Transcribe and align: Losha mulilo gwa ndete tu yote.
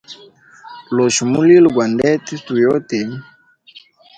Losha 0.95 1.23
mulilo 1.33 1.67
gwa 1.75 1.85
ndete 1.93 2.33
tu 2.45 2.53
yote. 2.65 2.99